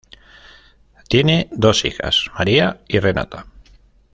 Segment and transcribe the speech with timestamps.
[1.09, 3.45] Tiene dos hijas, María y Renata.